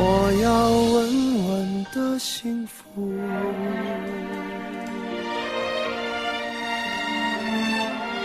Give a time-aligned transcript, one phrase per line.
[0.00, 2.84] 我要稳稳的幸福。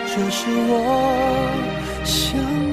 [0.06, 0.74] 这是我
[2.06, 2.73] 想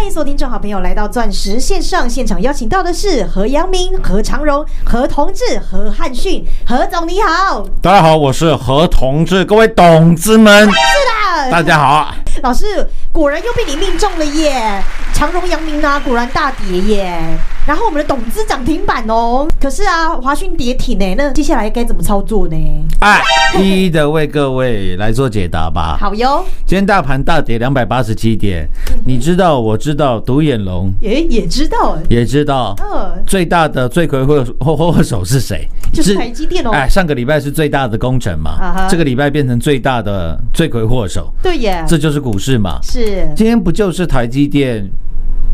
[0.00, 12.14] 欢迎所有听众好朋友来到钻石线上现场，邀请到的是何阳明、何长荣、何同志、何汉逊，何总你好，大家好，我是何同志，各位董子们，是的，大家好。
[12.42, 12.64] 老师
[13.12, 14.82] 果然又被你命中了耶！
[15.12, 17.18] 长荣、阳明啊，果然大跌耶。
[17.66, 22.56] 然后我们的董资涨停板哦，可是啊，华讯跌停呢，那接下来该怎么操作呢？
[23.00, 23.20] 哎，
[23.60, 25.96] 一一的为各位来做解答吧。
[26.00, 28.66] 好哟，今天大盘大跌两百八十七点，
[29.04, 35.68] 你知道，我知道，独眼龙也也知道，也知道，嗯，最大的罪魁祸祸祸首是谁？
[35.92, 36.70] 就是台积电哦。
[36.70, 42.78] 哎，上个礼拜是最大的工程啊嘛哈，这个礼拜变成最大的罪魁祸首，对耶，这就是股市嘛。
[42.82, 44.88] 是今天不就是台积电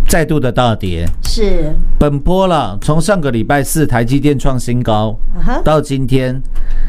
[0.09, 1.05] 再度的大跌？
[1.25, 5.17] 是，本波了，从上个礼拜四台积电创新高
[5.65, 6.41] 到今天，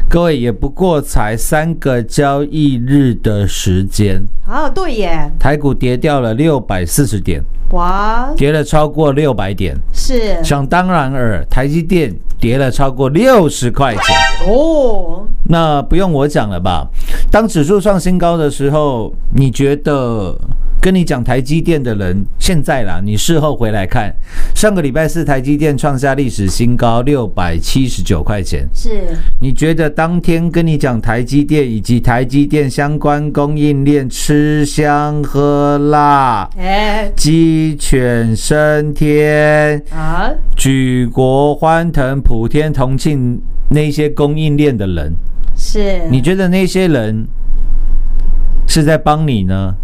[0.08, 7.42] 各位也不过才三个交易日的时间，啊，对耶，台股跌掉了六百四十点，
[7.72, 9.76] 哇，跌了超过六百点。
[9.92, 14.16] 是想当然尔，台积电跌了超过六十块钱。
[14.48, 16.86] 哦，那不用我讲了吧？
[17.30, 20.34] 当指数创新高的时候，你觉得
[20.80, 24.14] 跟你讲台积电的人，现在啦，你事后回来看，
[24.54, 28.68] 上个礼拜四台积电创下历史新高六百七十九块钱。
[28.72, 29.16] 是。
[29.40, 37.10] 你觉得当天跟你讲台积电以及台积电相关供应链吃香喝辣、哎。
[37.16, 43.40] 鸡犬升天、啊，举国欢腾、普天同庆
[43.70, 45.12] 那些供应链的人，
[45.56, 46.08] 是。
[46.08, 47.26] 你觉得那些人
[48.68, 49.74] 是在帮你呢，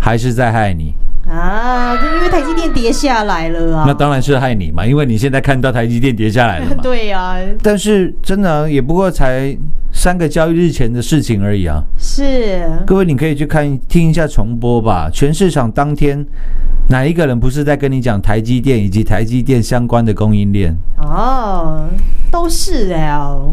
[0.00, 0.94] 还是在害你？
[1.28, 3.84] 啊，就因为台积电跌下来了啊。
[3.86, 6.76] 那当然是害你嘛，因为你现在看到台积电跌下来了嘛。
[6.82, 9.54] 对呀、但是真的啊也不过才
[9.92, 11.82] 三个交易日前的事情而已啊。
[11.98, 15.10] 是各位，你可以去看听一下重播吧。
[15.12, 16.24] 全市场当天，
[16.88, 20.74] 哪一个人不是在跟你讲台积电以及台积电相关的供应链？
[20.96, 21.86] 哦，
[22.30, 23.52] 都是哎、哦，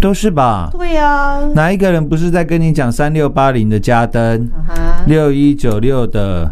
[0.00, 0.68] 都是吧？
[0.72, 4.48] 对呀、哪一个人不是在跟你讲三六八零的嘉登、
[5.06, 6.48] 六一九六的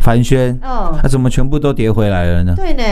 [0.00, 0.58] 凡轩？
[0.62, 0.98] 哦。
[1.02, 2.54] 那、，怎么全部都跌回来了呢？
[2.56, 2.82] 对呢，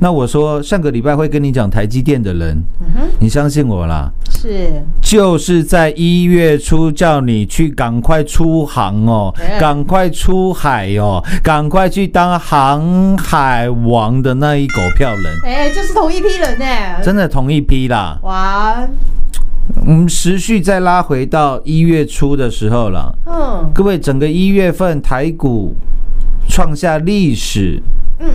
[0.00, 4.70] 那我说上个礼拜会跟你讲台积电的人，嗯，你相信我啦，是。
[5.00, 16.66] 就是在一月初叫你去赶快出航哦哎，赶快出海哦，赶快去当航海王的那一狗票人，哎、就是同一批人呢，
[17.02, 18.18] 真的同一批啦。
[18.22, 18.86] 哇，
[19.86, 25.74] 我们持续再拉回到一月初的时候了，嗯各位，整个一月份台股
[26.48, 27.82] 创下历史
[28.18, 28.28] 嗯，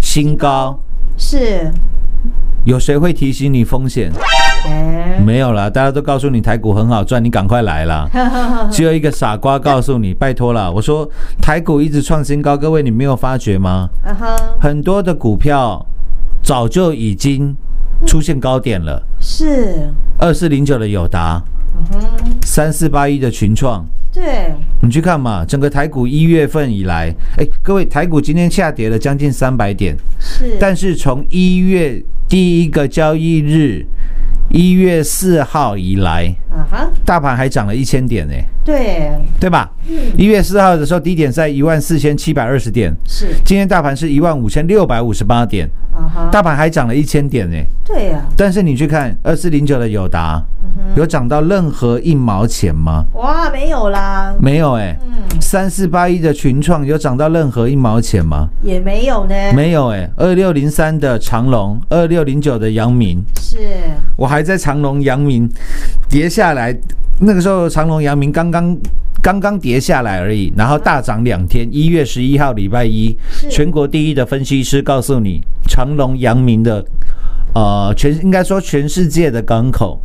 [0.00, 0.78] 新高，
[1.16, 1.72] 是，
[2.64, 4.12] 有谁会提醒你风险？
[4.66, 8.08] 哎、没有啦，大家都告诉你台股很好赚，你赶快来啦。
[8.72, 10.72] 只有一个傻瓜告诉你，拜托了！
[10.72, 11.06] 我说
[11.40, 13.88] 台股一直创新高，各位你没有发觉吗？
[14.58, 15.84] 很多的股票
[16.42, 17.54] 早就已经
[18.06, 19.02] 出现高点了。
[19.20, 19.92] 是，
[20.24, 21.38] 二四零九的友达，
[22.46, 33.84] 三四八一的群创，对，你去看嘛，整个台股一月份以来，哎，各位台股今天下跌了将近三百点，是，但是从一月第一个交易日，
[34.50, 39.10] 一月四号以来，啊哈，大盘还涨了一千点呢、对，
[39.40, 39.70] 对吧？
[40.16, 47.56] 一月四号的时候，低点在一万四千七百二十点，是，今天大盘是一万五千六百五十八点，啊哈，大盘还涨了一千点呢。
[47.84, 50.42] 对呀、但是你去看二四零九的友达，
[50.94, 53.04] 有涨到任何一毛钱吗？
[53.14, 54.96] 哇，没有啦，没有哎。
[55.04, 55.13] 嗯，
[55.44, 58.48] 三四八一的群创有涨到任何一毛钱吗？
[58.62, 60.08] 也没有呢，没有哎。
[60.16, 63.58] 二六零三的长隆，二六零九的阳明，是，
[64.16, 65.46] 我还在长隆、阳明
[66.08, 66.74] 跌下来，
[67.20, 68.76] 那个时候长隆、阳明刚刚
[69.22, 71.68] 刚刚跌下来而已，然后大涨两天。
[71.70, 73.14] 一月十一号礼拜一，
[73.50, 76.82] 全国第一的分析师告诉你，长隆、阳明的
[77.54, 80.00] 呃全应该说全世界的港口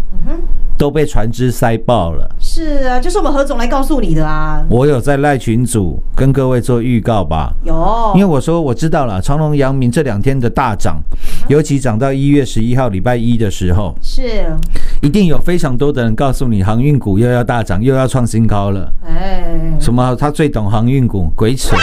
[0.77, 2.29] 都被船只塞爆了。
[2.39, 7.53] 是啊，就是我们何总来告诉你的啊，我有在赖群组跟各位做预告吧。
[7.65, 11.01] 有，因为我说我知道了，长隆、阳明这两天的大涨，
[11.49, 14.45] 尤其涨到一月十一号礼拜一的时候，是，
[15.01, 18.89] 一定有非常多的人告诉你，航运股又要大涨，又要创新高了。
[19.05, 19.43] 哎，
[19.81, 20.15] 什么？
[20.15, 21.75] 他最懂航运股，鬼扯！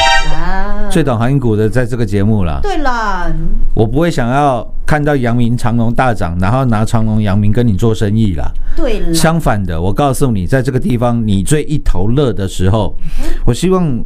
[0.67, 2.61] 啊，最懂航运股的在这个节目了。
[2.63, 3.33] 对啦，
[3.75, 8.51] 我不会想要看到阳明、长隆大涨，然后拿长隆、阳明跟你做生意啦。
[8.77, 12.97] 对啦，相反的，我告诉你，在这个地方你最一头热的时候，
[13.45, 14.03] 我希望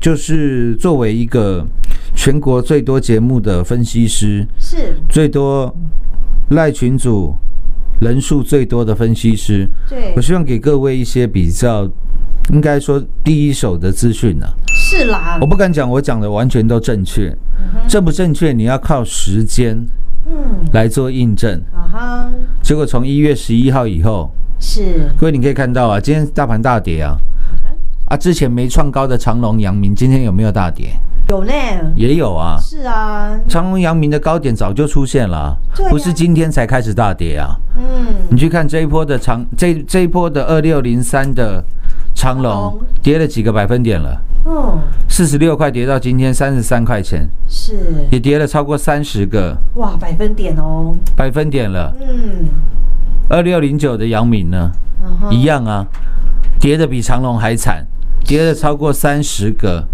[0.00, 1.66] 就是作为一个
[2.14, 5.74] 全国最多节目的分析师，是，最多
[6.50, 7.34] 赖群主
[8.00, 11.88] 人数最多的分析师，对我，希望给各位一些比较，
[12.52, 14.46] 应该说第一手的资讯呢。
[14.92, 15.38] 是啦。
[15.40, 17.34] 我，不敢讲我讲的完全都正确，
[17.88, 19.74] 正不正确你要靠时间
[20.26, 20.34] 嗯，
[20.74, 21.58] 来做印证。
[21.72, 22.30] 啊哈，
[22.62, 24.30] 结果从一月十一号以后，
[24.60, 27.16] 是，各位你可以看到啊，今天大盘大跌啊，
[28.10, 30.92] 啊之前没创高的长隆、阳明今天有没有大跌？
[31.30, 31.52] 有呢，
[31.96, 32.58] 也有啊。
[32.60, 35.88] 是啊，长隆、阳明的高点早就出现了啊、啊。
[35.88, 37.56] 不是今天才开始大跌啊。
[37.78, 37.82] 嗯，
[38.28, 41.64] 你去看这一波的长这这一波的二六零三的
[42.14, 42.52] 长长隆。
[42.52, 44.20] 隆跌了几个百分点了？
[44.44, 44.78] 哦，
[45.08, 47.76] 四十六块跌到今天三十三块钱，是，
[48.10, 49.56] 也跌了超过三十个。
[49.74, 51.94] 哇，百分点哦，百分点了。
[52.00, 52.48] 嗯，
[53.28, 54.72] 二六零九的阳明呢，
[55.30, 55.86] 一样啊，
[56.58, 57.86] 跌的比长隆还惨，
[58.24, 59.84] 跌了超过三十个，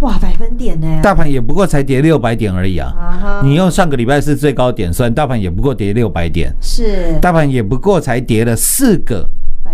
[0.00, 3.42] 哇，百分点呢，大盘也不过才跌六百点而已啊。
[3.44, 7.18] 你用上个礼拜是最高点算，大盘也不过跌六百点，是。
[7.20, 9.22] 大盘也不过才跌了四个。
[9.22, 9.28] 百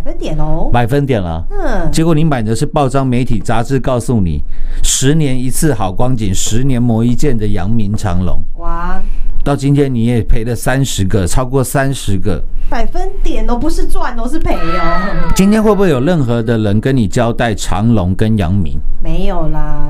[0.04, 1.42] 分点哦，百分点了。
[1.50, 4.42] 嗯，结果你买的是报章、媒体、杂志告诉你，
[4.82, 9.00] 十年一次好光景，十年磨一剑的阳明长隆，哇，
[9.44, 15.30] 到今天你也赔了三十个，超过三十个，百分点哦，不是赚哦，是赔哦。
[15.36, 18.80] 今天会不会有任何的人跟你交代长隆跟杨明？
[19.02, 19.86] 没有啦，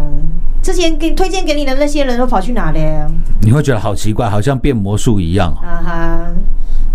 [0.61, 3.11] 之前给推荐给你的那些人都跑去哪了？
[3.42, 5.52] 你会觉得好奇怪，好像变魔术一样。
[5.62, 6.18] 啊哈，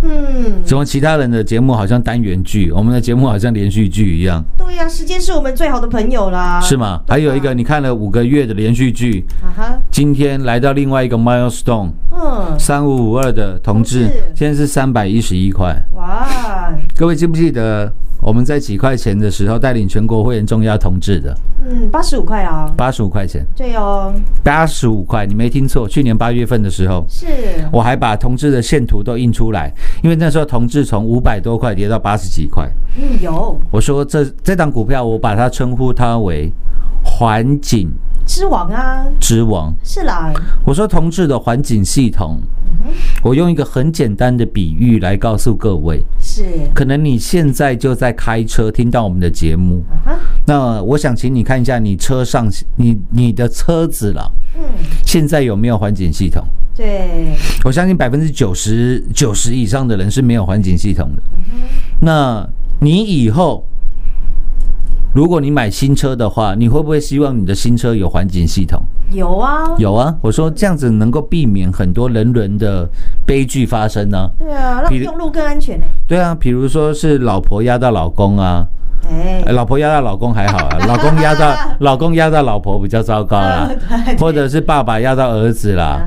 [0.02, 6.60] 嗯，怎么其他人的节目好像单元剧，我们的节目好像连续剧一样，对呀、时间是我们最好的朋友啦。
[6.62, 7.02] 是吗？
[7.08, 15.76] 还有一个，你看了五个月的连续剧，啊哈，今天来到另外一个 milestone 嗯，三五五二的同志，现在是三百一十一块。
[15.96, 16.28] 哇，
[16.96, 17.92] 各位记不记得
[18.22, 21.36] 我们在几块钱的时候带领全国会员重压同志的？
[21.66, 24.14] 嗯，八十五块啊，八十五块钱，对哦，
[24.44, 27.06] 八十五块，你没听错，去年八月份的时候。
[27.10, 27.28] 是，
[27.72, 32.70] 我还把同志的线图都印出来，因为那时候同志从五百多块跌到八十几块。
[32.98, 33.60] 嗯，有。
[33.72, 36.52] 我说这这档股票，我把它称呼它为
[37.04, 37.92] 环境
[38.30, 39.74] 之王啊，之王。
[39.84, 40.32] 是啦，
[40.64, 42.40] 我说同志的环境系统，
[43.24, 46.46] 我用一个很简单的比喻来告诉各位，是，
[46.76, 50.14] 可能你现在就在开车听到我们的节目，啊，
[50.46, 54.62] 那我想请你看一下你车上你你的车子了，嗯，
[55.04, 56.46] 现在有没有环境系统？
[56.76, 61.24] 对，我相信百分之九十九十以上的人是没有环境系统的。
[62.00, 62.48] 那
[62.80, 63.68] 你以后，
[65.12, 68.80] 如果你买新车的话，你会不会希望你的新车有环境系统？
[69.12, 72.88] 有啊，有啊，我说这样子能够避免很多人伦的
[73.26, 75.86] 悲剧发生呢、对啊，让用路更安全呢。
[76.08, 78.64] 对啊，比如说是老婆压到老公啊，
[79.10, 83.70] 哎呃，老婆压到老公还好啊， 老公压到老公压到老婆比较糟糕啦，
[84.20, 86.06] 或者是爸爸压到儿子啦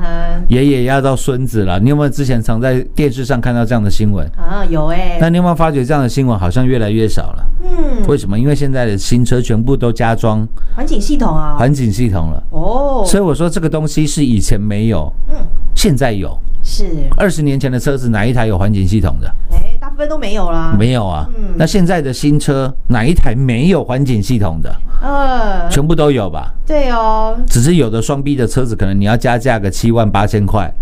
[0.49, 1.79] 爷爷压到孙子啦。
[1.83, 4.25] 你有没有之前常在电视上看到这样的新闻？
[4.37, 7.45] 啊，有哎，那你有没有发觉这样的新闻好像越来越少了？
[7.65, 8.39] 嗯，为什么？
[8.39, 10.47] 因为现在的新车全部都加装
[10.77, 15.37] 环境系统啊，环境系统了，哦，所以我说这个东西是以前没有，嗯，
[15.75, 16.37] 现在有。
[16.65, 16.85] 是，
[17.17, 19.29] 二十年前的车子哪一台有环境系统的？
[19.51, 21.55] 哎，大部分都没有啦，没有啊嗯。
[21.57, 24.73] 那现在的新车哪一台没有环境系统的？
[25.03, 26.55] 呃，全部都有吧？
[26.65, 30.73] 对哦，只是有的双 B 的车子可能你要加价个七万八千块，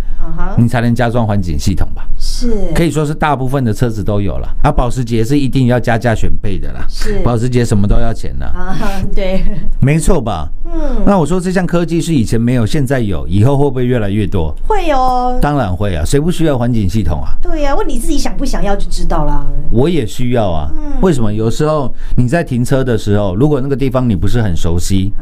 [0.59, 2.05] 你才能加装环境系统吧？
[2.41, 4.49] 是，可以说是大部分的车子都有了。
[4.63, 6.85] 啊，保时捷是一定要加价选配的啦。
[6.89, 8.77] 是保时捷什么都要钱的，啊，
[9.15, 9.45] 对，
[9.81, 10.49] 没错吧？
[10.65, 14.55] 嗯，那我说这项科技是以前没有，现在有，以后会不会越来越多？
[14.67, 17.37] 会哦，当然会啊，谁不需要环境系统啊？
[17.43, 19.45] 对呀，问你自己想不想要就知道啦。
[19.71, 20.71] 我也需要啊。
[20.75, 21.33] 嗯为什么？
[21.33, 25.13] 有时候你在停车的时候，如果那个地方你不是很熟悉，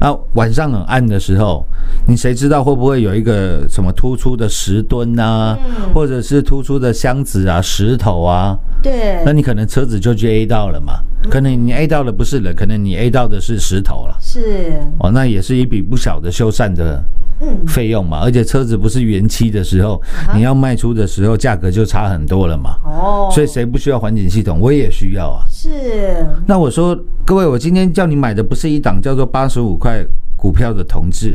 [0.00, 1.64] 啊晚上很暗的时候，
[2.08, 8.54] 你谁知道会不会有一个什么突出的石墩啊，嗯或者是突出的箱子啊、石头啊？
[8.82, 11.00] 对那，你可能车子就去 A 到了嘛？
[11.30, 14.14] 可能你 A 到的不是人，可能你 A 到的是石头了。
[14.20, 17.02] 是，哦，那也是一笔不小的修缮的
[17.40, 18.20] 嗯，费用嘛。
[18.22, 19.98] 而且车子不是原漆的时候，
[20.34, 22.76] 你要卖出的时候价格就差很多了嘛。
[22.84, 24.60] 哦，所以谁不需要环境系统？
[24.60, 25.42] 我也需要啊。
[25.48, 25.70] 是，
[26.44, 26.94] 那我说，
[27.24, 30.04] 各位，我今天叫你买的不是一档叫做八十五块
[30.36, 31.34] 股票的同志，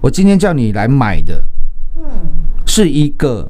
[0.00, 1.40] 我今天叫你来买的
[1.96, 2.02] 嗯，
[2.66, 3.48] 是一个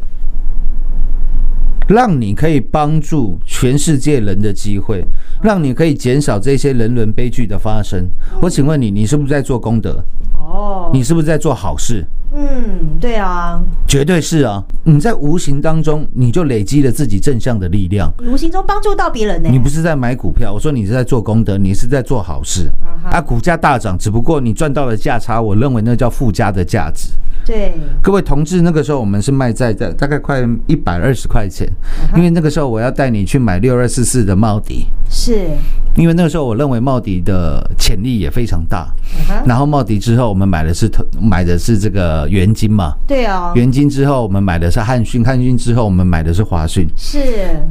[1.90, 5.04] 让你可以帮助全世界人的机会，
[5.42, 8.08] 让你可以减少这些人伦悲剧的发生。
[8.40, 10.00] 我请问你，你是不是在做功德？
[10.38, 12.06] 哦，你是不是在做好事？
[12.32, 14.62] 嗯，对啊，绝对是啊！
[14.84, 18.12] 你在无形当中，你就累积了自己正向的力量。
[18.24, 19.48] 无形中帮助到别人呢。
[19.50, 22.70] 你不是在买股票，我说你是在做功德，你是在做好事
[23.10, 23.20] 啊！
[23.20, 27.08] 股价大涨，只不过你赚到了价差，我认为那叫附加的价值。
[27.44, 31.79] 对，各位同志，那个时候我们是卖在在大概快一百二十块钱，啊
[32.16, 35.48] 因为那个时候我要带你去买六二四四的茂迪，是，
[35.96, 38.88] 因为那个时候我认为茂迪的潜力也非常大。
[39.44, 46.86] 然后茂迪之后，我们买的是投买的是这个元金嘛，对啊，元金之后我们买的是汉讯，汉讯之后我们买的是华讯。
[46.96, 47.18] 是，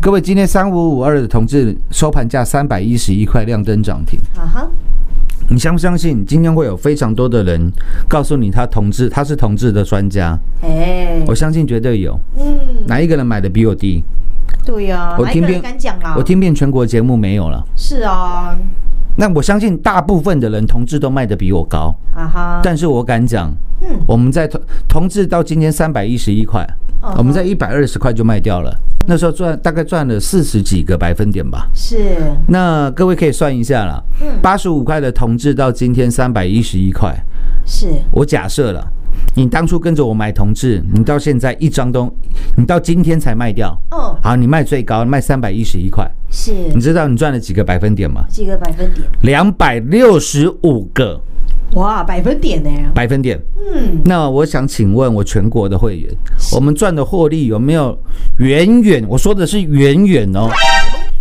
[0.02, 4.20] 各位，今天三五五二的同志收盘价三百一十一块，亮灯涨停。
[4.36, 4.68] 啊哈，
[5.52, 6.24] 你相不相信？
[6.26, 7.72] 今天会有非常多的人
[8.08, 10.38] 告诉你他同志，他是同志的专家。
[10.62, 12.18] 哎，我相信绝对有。
[12.38, 14.04] 嗯，哪一个人买的比我低？
[14.64, 16.14] 对呀，哪一个人我听遍敢讲啦？
[16.16, 17.66] 我听遍全国节目没有了。
[17.76, 18.56] 是啊，
[19.20, 26.66] 那我相信大部分的人同志都卖的比我高，啊哈，但是我敢讲，嗯，我们在同同志到今天三百一十一块，
[27.18, 28.74] 我们在一百二十块就卖掉了。
[29.06, 31.68] 那时候赚大概赚了四十几个百分点吧。
[31.74, 32.16] 是，
[32.48, 37.14] 那各位可以算一下了，嗯八十五块的同志到今天三百一十一块，
[37.66, 38.88] 是，我假设了。
[39.36, 42.12] 你当初跟着我买同志，你到现在一张都，
[42.58, 48.24] 你到今天才卖掉，哦，好，你卖最高卖三百一十一块，是你知道你赚了几个百分点吗？
[48.30, 49.08] 几个百分点？
[49.22, 51.22] 两百六十五个，
[51.76, 52.70] 哇，百分点呢？
[52.94, 53.40] 百分点。
[53.58, 56.12] 嗯，那我想请问，我全国的会员，
[56.54, 57.98] 我们赚的获利有没有
[58.40, 59.06] 远远？
[59.08, 60.50] 我说的是远远哦，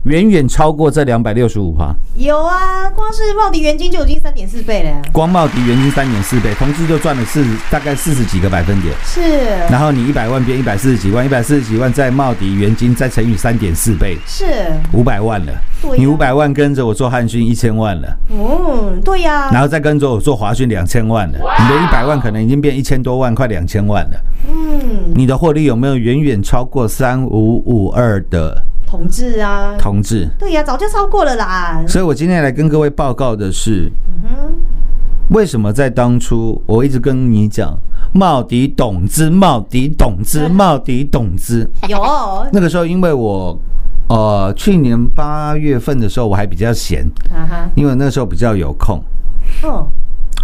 [0.05, 1.95] 远远超过这两百六十五趴。
[2.17, 5.03] 有啊，光是茂迪原金就已经三点四倍了。
[5.13, 8.95] 光茂迪原金三点四倍，同志就赚了四大概四十几个百分点。
[9.05, 9.21] 是，
[9.71, 14.45] 然后你一百万变一百四十几万，一百四十几万再茂迪元金再乘以三点四倍，是，
[14.93, 15.53] 五百万了。
[15.97, 24.21] 你五百万跟着我做汉讯一千万了，嗯，对呀、然后再跟着我做华讯两千万了，你的一百万可能已经变一千多万，快两千万了。
[24.49, 30.27] 嗯，你的获利有没有远远超过三五五二的同志啊，同志？
[30.39, 31.85] 对呀、早就超过了啦。
[31.87, 33.93] 所以我今天来跟各位报告的是，
[35.29, 37.79] 为什么在当初我一直跟你讲
[38.15, 43.55] 茂迪董资、茂迪董资、茂迪董资，有，那个时候因为我
[44.09, 48.99] 呃去年八月份的时候我还比较闲，啊哈，因为那时候比较有空，
[49.65, 49.87] 嗯，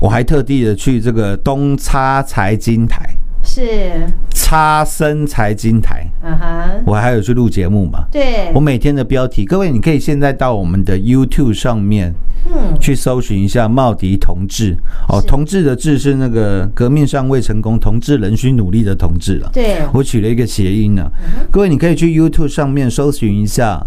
[0.02, 3.08] 我还特地的去这个东差财经台、
[3.44, 8.04] 是，差生财经台，嗯哼，我还有去录节目嘛。
[8.10, 8.50] 对。
[8.54, 12.12] 我，每天的标题，各位你可以现在到我们的 YouTube 上面
[12.46, 14.76] 嗯，去搜寻一下茂迪同志。
[15.08, 19.50] 哦，同志的志是那个革命尚未成功，同志仍需努力的同志了。
[19.52, 21.10] 对，我取了一个谐音呢、
[21.50, 23.80] 各位你可以去 YouTube 上面搜寻一下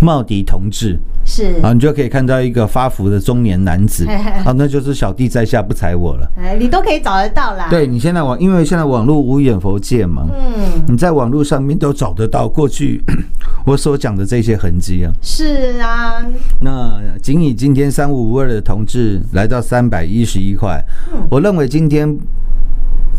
[0.00, 0.98] 茂迪同志。
[1.28, 4.06] 是，啊，你就可以看到一个发福的中年男子。
[4.06, 6.30] 啊，那就是小弟在下不踩我了。
[6.36, 13.02] 哎，你都可以找得到啦。，对你现在网，因为现在网络无远佛界嘛，嗯，你在网络上面都找得到过去
[13.66, 15.10] 我所讲的这些痕迹啊。
[15.20, 16.24] 是啊，
[16.60, 20.80] 那仅以今天三五五二的同志来到三百一十一块，
[21.28, 22.16] 我认为今天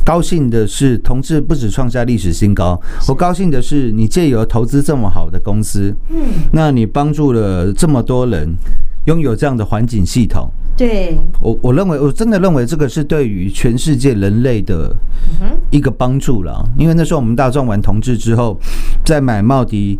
[0.08, 6.18] 高兴的是同志不止创下历史新高，我高兴的是你借由投资这么好的公司，嗯，
[6.54, 8.56] 那你帮助了这么多人
[9.08, 10.50] 拥有这样的环境系统。
[10.78, 14.96] 对，我我认为，我真的认为这个是对于全世界人类的
[15.72, 16.64] 一个帮助了。
[16.78, 18.56] 因为那时候我们大众玩同志之后，
[19.04, 20.00] 在买茂迪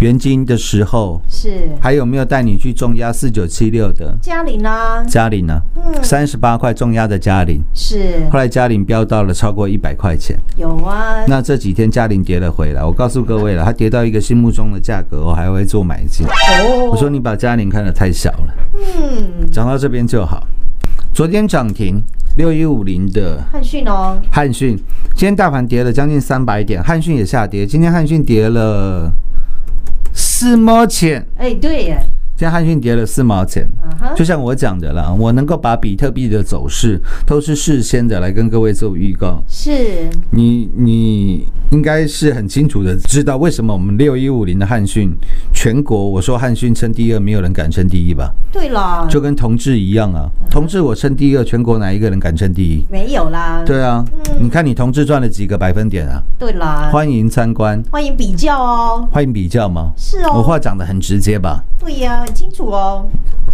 [0.00, 5.60] 原金的时候，是还有没有带你去重压四九七六的嘉玲啊，嘉玲呢？
[5.76, 10.36] 嗯，三十八块重压的嘉玲，是后来嘉玲飙到了超过一百块钱。
[10.56, 16.26] 有啊，那这几天嘉玲跌了回来，我告诉各位了，它跌到一个心目中的价格，我还会做买进。
[16.26, 18.54] 哦，我说你把嘉玲看得太小了。
[18.74, 20.46] 嗯，讲到这边就好。
[21.12, 22.00] 昨天涨停
[22.36, 24.76] 六一五零的汉讯哦，汉讯，
[25.14, 27.66] 今天大盘跌了将近三百点，汉讯也下跌。
[27.66, 29.10] 今天汉讯跌了
[30.12, 31.98] 四毛钱，哎，对耶，
[32.36, 33.66] 今天汉讯跌了四毛钱。
[34.14, 39.42] 就像我讲的啦，我能够把比特币的走势都是事先的来跟各位做预告。
[39.48, 45.10] 是，你你应该是很清楚的知道为什么我们六一五零的汉讯
[45.54, 48.30] 全国，我说汉讯称第二，没有人敢称第一吧？
[48.52, 52.84] 对啦，就跟同志一样啊，同志我称第二，全国哪一个人敢称第一？
[52.90, 54.04] 没有啦，对啊，
[54.38, 56.22] 你看你同志赚了几个百分点啊？
[56.38, 59.92] 对啦，欢迎参观，欢迎比较哦，欢迎比较吗？
[59.96, 63.06] 是哦，我话讲得很直接吧，对呀，很清楚哦，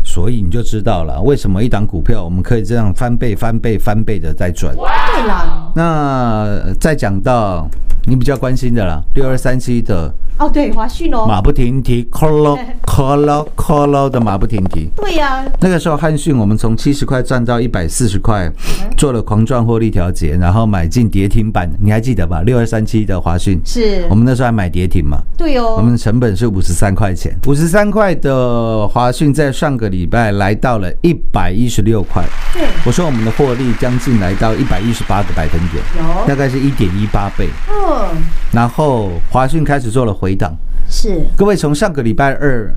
[0.02, 4.74] 所以你就知道了为什么一档股票我们可以这样翻倍、翻倍、翻倍的在赚。
[4.74, 4.82] 对
[5.28, 7.68] 啦，那再讲到
[8.06, 14.90] 你比较关心的啦，六二三七的哦，对，华讯哦，马不停蹄，， call call call 的马不停蹄。
[14.96, 18.50] 对呀，那个时候汉讯我们从七十块赚到一百四十块，
[18.96, 22.40] 做了狂赚获利调节，然后买进跌停板，你还记得吧？
[22.42, 24.04] 六二三七的华讯，是。
[24.10, 35.82] 我，们那时候还买跌停嘛，对哦，我们的成本是五十三块钱，五十三块的华讯在上个礼拜来到了一百一十六块，对，我说我们的获利将近来到一百一十八个百分点，
[36.26, 37.48] 大有，概是一点一八倍。
[37.68, 38.22] 嗯，
[38.52, 40.54] 然后华讯开始做了回档，
[40.88, 42.72] 是，各位从上个礼拜二，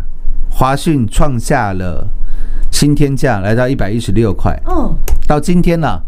[0.50, 2.08] 华讯创下了
[2.71, 4.93] 新天价，来到一百一十六块，嗯，
[5.28, 6.02] 到今天呢、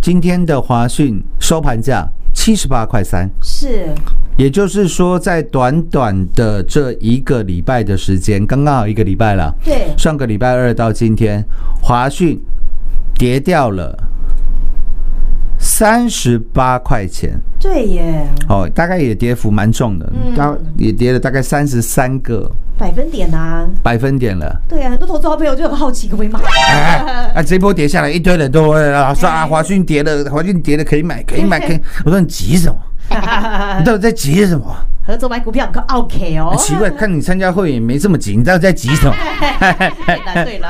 [0.00, 3.88] 今天的华讯收盘价七十八块三，是，
[4.36, 9.54] 也就是说，在短短的这一个礼拜的时间，刚刚好一个礼拜了。
[9.62, 11.44] 对，上个礼拜二到今天，
[11.82, 12.40] 华讯
[13.18, 13.94] 跌掉了
[15.80, 24.60] 三十八块钱，对耶，哦，大概也跌幅蛮重的，嗯大也跌了大概三十三个百分点啊，百分点了。
[24.68, 26.38] 对啊，很多投资好朋友就很好奇，可不可以买？
[26.68, 31.80] 哎，啊，这波跌下来，一堆人都会啊说啊， 华讯跌了，华讯跌了，可以买，可以买， 可以。
[32.04, 32.76] 我说你急什么？
[33.78, 34.66] 你到底在急什么？
[35.06, 39.14] 合作买股票可 OK 哦，奇怪，看你参加会员没这么急，你到底在急什么？
[40.04, 40.68] 对了对了，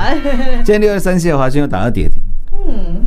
[0.63, 2.23] 今天六二三七的华讯又打到跌停，
[2.65, 3.03] 嗯，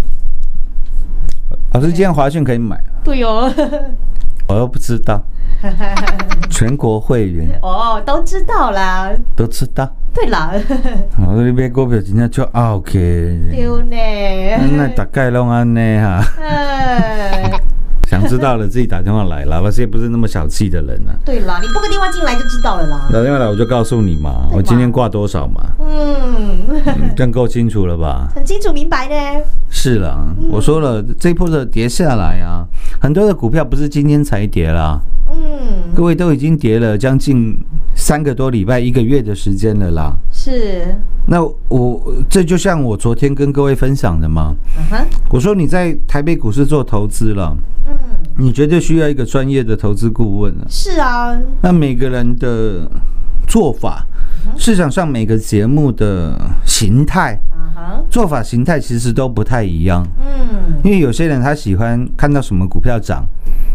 [1.74, 3.52] 老师，今天华讯可以买，对哦，
[4.46, 5.20] 我又不知道，
[6.48, 9.10] 全国会员 哦，都知道啦。
[9.34, 9.88] 都知道。
[10.14, 10.52] 对啦，
[11.18, 13.96] 我你买股票真正就 OK，丢呢。
[14.76, 16.22] 那大概拢安尼哈。
[18.14, 21.14] 呃，想知道了自己打电话来啦，我是也不是那么小气的人啊。
[21.24, 23.08] 对啦，你拨个电话进来就知道了啦。
[23.12, 28.28] 打电话来我就告诉你嘛，我今天挂多少嘛，嗯，嗯这样够清楚了吧？
[28.34, 29.44] 很清楚明白呢。
[29.68, 32.64] 是啦，我说了，这一波的跌下来啊，
[33.00, 35.00] 很多的股票不是今天才跌啦，
[35.30, 37.56] 嗯，各位都已经跌了将近
[37.96, 40.12] 三个多礼拜、一个月的时间了啦。
[40.30, 44.54] 是，那我这就像我昨天跟各位分享的嘛，
[45.30, 47.56] 我说你在台北股市做投资了，
[47.88, 47.94] 嗯，
[48.38, 50.66] 你绝对需要一个专业的投资顾问啊。
[50.68, 52.90] 是啊，那每个人的
[53.46, 54.06] 做法，
[54.56, 57.38] 市场上每个节目的形态、
[58.10, 60.06] 做法形态其实都不太一样。
[60.20, 63.24] 嗯，因为有些人他喜欢看到什么股票涨，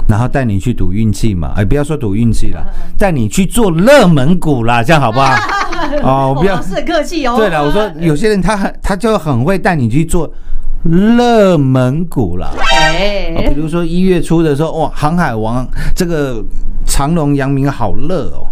[0.08, 2.65] 然后带你去赌运气嘛，哎，不要说赌运气了，
[2.98, 5.36] 带你去做热门股啦，这样好不好？
[6.04, 6.62] 哦，我不要老。
[6.62, 7.36] 师很客气哦。
[7.38, 10.32] 对了，我说有些人他很他就很会带你去做
[10.84, 12.52] 热门股啦。
[13.54, 16.43] 比，如说一月初的时候，哇，航海王这个
[16.86, 18.47] 长隆、阳明好热哦，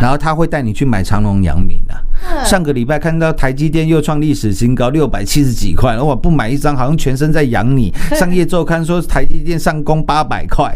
[0.00, 1.96] 然后他会带你去买长隆、阳明啊。
[1.98, 2.08] 嗯
[2.44, 7.92] 上个礼拜看到台积电又创历史新高，六百七十几块，哇，不买一张好像全身在养你。
[8.14, 10.72] 上业周刊说台积电上攻八百块，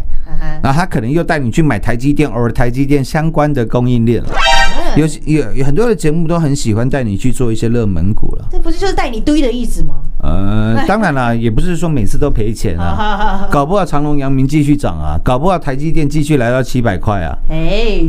[0.61, 4.29] 然后他可能又带你去买台积电或者台积电相关的供应链了。
[4.97, 8.45] 有有有很多的节目都很喜欢带你去做一些热门股了。
[8.51, 9.95] 这不是就是带你堆的意思吗？
[10.27, 18.01] 呃， 当然啦，也不是说每次都赔钱啊， 搞不好长隆、阳明继续涨啊，搞不好台积电继续来到七百块啊，哎，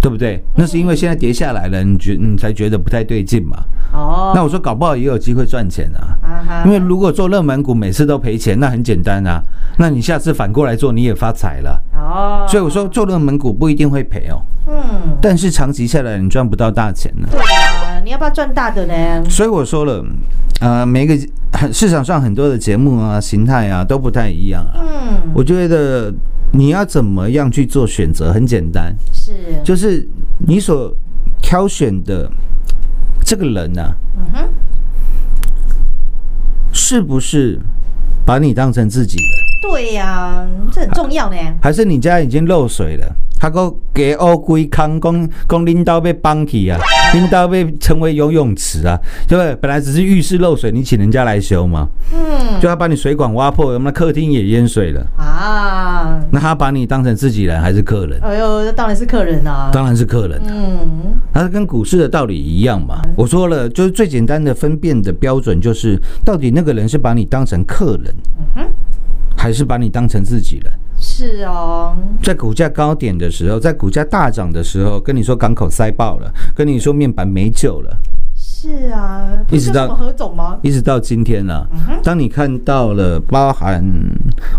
[0.00, 0.42] 对不对？
[0.54, 3.56] 那是因为现在跌下来了，你觉你才觉得不太对劲嘛。
[3.92, 6.14] 哦，那我说搞不好也有机会赚钱啊。
[6.64, 9.42] 因为如果做热门股每次都赔钱，那很简单啊。
[9.78, 11.82] 那你下次反过来做，你也发财了。
[11.94, 17.26] 哦，所以我说做热门股不一定会赔哦，嗯，但是长期下来你赚不到大钱呢。
[17.30, 17.40] 对
[17.96, 19.24] 啊，你要不要赚大的呢？
[19.30, 20.04] 所以我说了，
[20.60, 21.16] 呃，每个
[21.52, 24.80] 很市场上很多的节目啊、形态啊都不太一样啊。
[24.82, 26.12] 嗯，我觉得
[26.52, 29.32] 你要怎么样去做选择，很简单，是，
[29.64, 30.06] 就是
[30.46, 30.94] 你所
[31.40, 32.30] 挑选的
[33.24, 33.82] 这个人呢、
[34.18, 34.48] 嗯哼，
[36.70, 37.58] 是不是
[38.26, 39.68] 把你当成自己的？
[39.68, 41.36] 对呀，这很重要呢。
[41.62, 43.16] 还是你家已经漏水了？
[43.38, 46.78] 他个给乌龟康讲讲领导被帮起啊，
[47.12, 49.54] 领导被成为游泳池啊，对不对？
[49.56, 58.18] 本来只是浴室漏水，你请人家来修嘛，嗯，就他把你水管挖破，我们客厅也淹水了，啊，那他把你当成自己人还是客人？
[58.22, 59.70] 哎呦，那当然是客人啊。
[59.72, 60.46] 当然是客人啊。
[60.48, 60.88] 嗯，
[61.32, 63.02] 它是跟股市的道理一样嘛。
[63.16, 68.14] 我说了，就是最简单的分辨的标准，就是到底那个人是把你当成客人，
[69.36, 70.72] 还是把你当成自己人。
[71.16, 77.96] 是哦，在股价高点的时候，在股价大涨的时候，跟你说港口塞爆了，跟你说面板没救了，
[78.36, 79.98] 是啊，一直到？
[80.60, 83.82] 一直到今天了、啊，当你看到了包含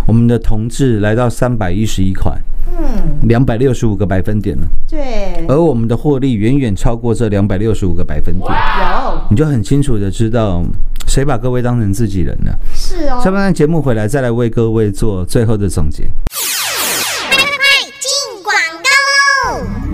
[0.07, 2.35] 我们的同志来到三百一十一块，
[2.75, 10.63] 嗯，两百六十五个百分点了，对，而我们的获利远远超过这两百六十五个百分点，有你就很清楚的知道
[11.05, 12.57] 谁把各位当成自己人了。
[12.73, 13.21] 是哦。
[13.23, 16.09] 下，半段节目回来再来为各位做最后的总结。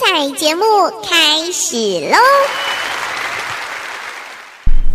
[0.00, 0.62] 精彩节目
[1.02, 1.76] 开始
[2.10, 2.16] 喽！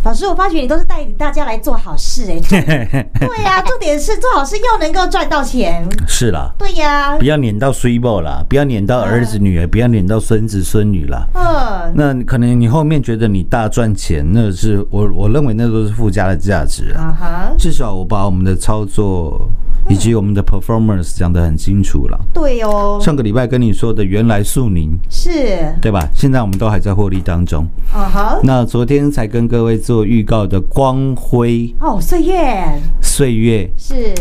[0.04, 2.40] 老师，我发觉你都是带大家来做好事哎、
[3.20, 5.88] 对呀、重点是做好事又能够赚到钱。
[6.08, 11.28] 是啦，对呀、不要撵到水某啦，不要撵到儿子女儿，不要撵到孙子孙女啦。
[11.36, 17.04] 嗯，那可能你后面觉得你大赚钱，那是我我认为那都是附加的价值啊。
[17.04, 19.40] 啊哈，至少我把我们的操作
[19.90, 22.20] 以及我们的 performance 讲得很清楚了。
[22.34, 26.08] 对哦，上个礼拜跟你说的原来苏宁，是，对吧？
[26.14, 27.66] 现在我们都还在获利当中。
[27.94, 31.74] 嗯哼，那昨天才跟各位做预告的光辉。
[31.80, 32.80] 哦，岁月。
[33.02, 34.14] 岁月，是，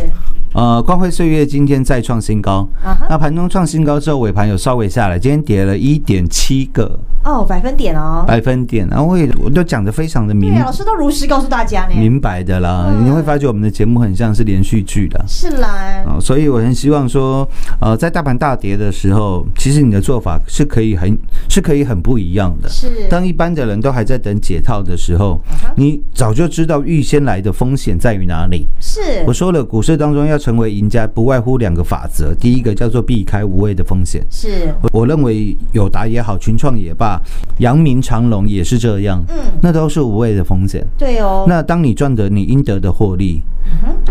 [0.53, 2.67] 呃，光辉岁月今天再创新高。
[2.81, 12.85] 啊哈，那盘中创新高之后，尾盘有稍微下来，今天跌了一点七个哦，百分点哦，百分点，然后我也我都讲的非常的明老师都如实告诉大家呢，明白的啦。
[12.91, 15.23] 嗯你会发觉我们的节目很像是连续剧的。
[15.27, 17.47] 是啦，哦，所以我很希望说，
[17.81, 21.17] 呃，在大盘大跌的时候，其实你的做法是可以很
[21.49, 22.69] 是可以很不一样的。
[22.69, 25.39] 是，当一般的人都还在等解套的时候
[25.75, 28.67] 你早就知道预先来的风险在于哪里。
[28.79, 32.33] 是我，说了，股市当中要成为赢家，不外乎两个法则。
[32.35, 34.23] 第一个叫做避开无谓的风险。
[34.29, 37.14] 是，我我认为友达也好，群创也罢，
[37.59, 40.85] 阳明长隆也是这样，嗯，那都是无谓的风险。
[40.97, 43.41] 对哦，那当你赚得你应得的获利，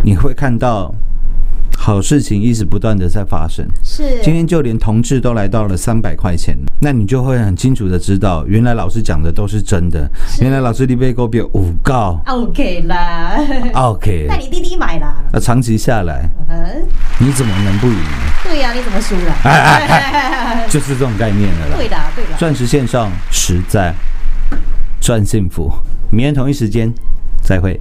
[0.02, 0.94] 你会看到
[1.84, 3.62] 好事情一直不断的在发生。
[3.82, 10.10] 是，今天就连同志都来到了三百块钱，那你就会很清楚的知道，原来老师讲的都是真的。
[10.40, 13.36] 原来老师你被狗比五告 OK 啦
[13.74, 17.98] ，，OK， 那你滴滴买啦，那长期下来，嗯，你怎么能不赢？
[18.44, 19.34] 对呀，你怎么输了？
[19.44, 21.76] 哎哎哎，就是这种概念了啦。
[21.76, 23.94] 对的，对的，钻石线上实在
[25.02, 25.70] 赚幸福。
[26.10, 26.90] 明天同一时间
[27.42, 27.78] 再会。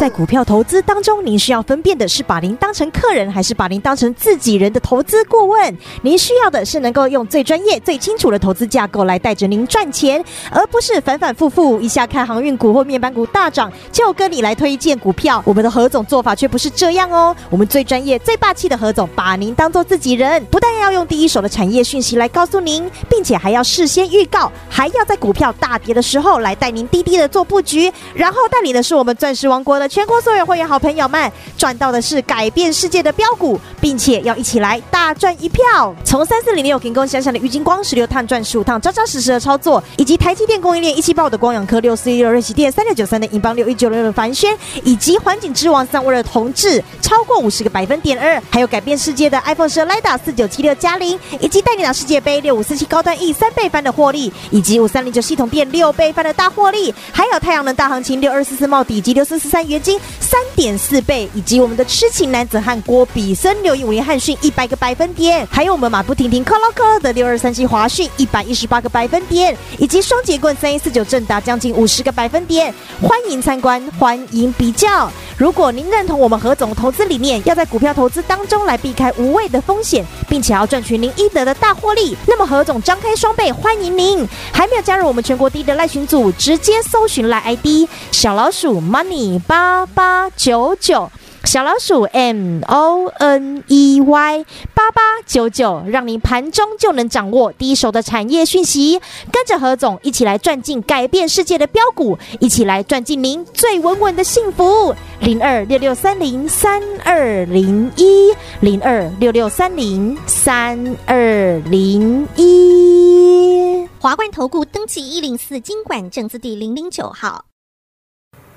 [0.00, 5.76] 在股票投资当中，您需要分辨的是把您当成客人，还是把您当成自己人的投资顾问？
[6.00, 15.42] 您需要的是能够用最专业、最清楚的投资架构来带着您赚钱，而不是反反复复一下看航运股或面板股大涨就跟你来推荐股票。
[15.44, 35.92] 我们的何总做法却不是这样哦，我们最专业、最霸气的何总把您当做自己人，不但要用第一手的产业讯息来告诉您，并且还要事先预告，还要在股票大跌的时候来带您滴滴的做布局，然后带领的是我们钻石王国的全国所有会员好朋友们，赚到的是改变世界的标股，并且要一起来大赚一票。
[36.04, 75.10] 从三四零六停工想想的郁金光十六趟赚十五趟，扎扎实实的操作，以及台积电供应链一七八五的光阳科六四一六瑞奇电三六九三的银邦六一九六的凡轩，以及环境之王三位的同志超过五十个百分点二，还有改变世界的 iPhone 十 Lida 四九七六加零，以及带你打世界杯六五四七高端 E 三倍翻的获利，以及五三零九系统变六倍翻的大获利，还有太阳能大行情六二四四茂底及六四四三元金三点四倍，以及我们的痴情男子汉郭比森刘一五林汉逊一百个百分点，还有我们马不停蹄克劳克的六二三七华讯一百一十八个百分点，以及双节棍三一四九正达将近五十个百分点，欢迎参观，欢迎比较。
[75.40, 84.28] 如果您认同我们何总投资理念，要在股票投资当中来避开无谓的风险，并且要赚取您应得的大获利，那么何总张开双臂欢迎您。
[84.52, 91.10] 还没有加入我们全国第一的赖群组，直接搜寻赖 ID 小老鼠 money 八八九九。
[91.50, 99.00] 小老鼠 M O N E Y 八八九九，让您盘中就能掌握第一手的产业讯息，
[99.32, 104.94] 跟着何总一起来赚进改变世界的标股，一起来赚进您最稳稳的幸福。
[105.18, 113.88] 零二六六三零三二零一零二六六三零三二零一。
[113.98, 117.46] 华冠投顾登记一零四经管证字第零零九号。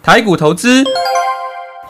[0.03, 0.83] 台股投资，